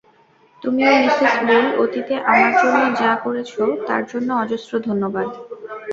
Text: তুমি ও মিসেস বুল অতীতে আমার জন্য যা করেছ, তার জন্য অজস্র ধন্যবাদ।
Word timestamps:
তুমি 0.63 0.81
ও 0.85 1.01
মিসেস 1.01 1.33
বুল 1.41 1.65
অতীতে 1.83 2.15
আমার 2.31 2.51
জন্য 2.61 2.81
যা 3.01 3.11
করেছ, 3.23 3.51
তার 3.87 4.03
জন্য 4.11 4.29
অজস্র 4.43 4.71
ধন্যবাদ। 4.87 5.27